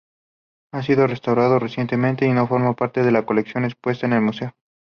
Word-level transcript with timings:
Ha 0.73 0.81
sido 0.81 1.05
restaurado 1.05 1.59
recientemente 1.59 2.25
y 2.25 2.33
no 2.33 2.47
forma 2.47 2.73
parte 2.75 3.03
de 3.03 3.11
la 3.11 3.23
colección 3.23 3.65
expuesta 3.65 4.07
del 4.07 4.21
museo. 4.21 4.55